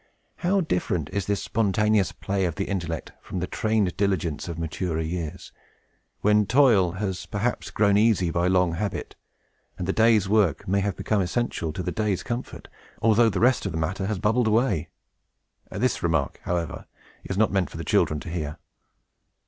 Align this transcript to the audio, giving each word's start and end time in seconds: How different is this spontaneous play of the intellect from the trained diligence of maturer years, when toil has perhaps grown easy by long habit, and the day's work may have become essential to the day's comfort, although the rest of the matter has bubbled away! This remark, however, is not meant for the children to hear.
How 0.37 0.61
different 0.61 1.11
is 1.11 1.27
this 1.27 1.43
spontaneous 1.43 2.11
play 2.11 2.45
of 2.45 2.55
the 2.55 2.65
intellect 2.69 3.11
from 3.21 3.37
the 3.37 3.45
trained 3.45 3.95
diligence 3.97 4.47
of 4.47 4.57
maturer 4.57 4.99
years, 4.99 5.51
when 6.21 6.47
toil 6.47 6.93
has 6.93 7.27
perhaps 7.27 7.69
grown 7.69 7.99
easy 7.99 8.31
by 8.31 8.47
long 8.47 8.71
habit, 8.71 9.15
and 9.77 9.87
the 9.87 9.93
day's 9.93 10.27
work 10.27 10.67
may 10.67 10.79
have 10.79 10.95
become 10.95 11.21
essential 11.21 11.71
to 11.73 11.83
the 11.83 11.91
day's 11.91 12.23
comfort, 12.23 12.67
although 12.99 13.29
the 13.29 13.39
rest 13.39 13.67
of 13.67 13.73
the 13.73 13.77
matter 13.77 14.07
has 14.07 14.17
bubbled 14.17 14.47
away! 14.47 14.89
This 15.69 16.01
remark, 16.01 16.39
however, 16.45 16.87
is 17.23 17.37
not 17.37 17.51
meant 17.51 17.69
for 17.69 17.77
the 17.77 17.83
children 17.85 18.19
to 18.21 18.29
hear. 18.29 18.57